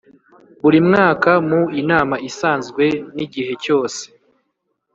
[0.61, 4.01] Buri mwaka mu inama isanzwe n’igihe cyose